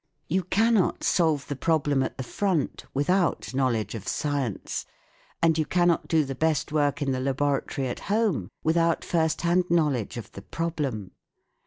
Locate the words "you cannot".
0.27-1.03, 5.59-6.07